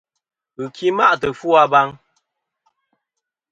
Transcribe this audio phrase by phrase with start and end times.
[0.57, 1.87] Ghɨki ma'tɨ ɨfwo a baŋ.